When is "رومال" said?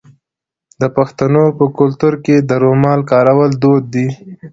2.63-2.99